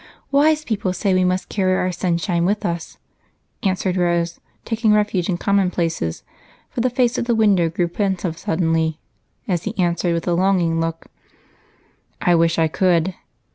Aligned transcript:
"Wise 0.31 0.63
people 0.65 0.93
say 0.93 1.13
we 1.13 1.23
must 1.23 1.47
carry 1.47 1.75
our 1.75 1.91
sunshine 1.91 2.43
with 2.43 2.65
us," 2.65 2.97
answered 3.61 3.97
Rose, 3.97 4.39
taking 4.65 4.93
refuge 4.93 5.29
in 5.29 5.37
commonplaces, 5.37 6.23
for 6.71 6.81
the 6.81 6.89
face 6.89 7.19
at 7.19 7.25
the 7.27 7.35
window 7.35 7.69
grew 7.69 7.87
pensive 7.87 8.35
suddenly 8.39 8.99
as 9.47 9.65
he 9.65 9.77
answered, 9.77 10.15
with 10.15 10.27
a 10.27 10.33
longing 10.33 10.79
look, 10.79 11.05
"I 12.19 12.33
wish 12.33 12.57
I 12.57 12.67
could." 12.67 13.13